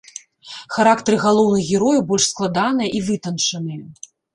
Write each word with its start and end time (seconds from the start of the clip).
Характары 0.77 1.19
галоўных 1.25 1.61
герояў 1.75 2.01
больш 2.11 2.25
складаныя 2.33 2.89
і 3.01 3.07
вытанчаныя. 3.15 3.83